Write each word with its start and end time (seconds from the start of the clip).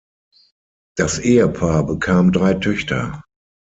Das 0.97 1.19
Ehepaar 1.19 1.85
bekam 1.85 2.31
drei 2.31 2.55
Töchter. 2.55 3.21